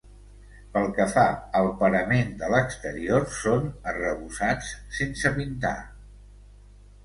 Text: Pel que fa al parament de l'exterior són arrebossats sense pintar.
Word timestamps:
Pel 0.77 0.87
que 0.99 1.05
fa 1.15 1.25
al 1.59 1.69
parament 1.81 2.33
de 2.41 2.49
l'exterior 2.55 3.29
són 3.43 3.69
arrebossats 3.95 4.75
sense 4.99 5.37
pintar. 5.41 5.79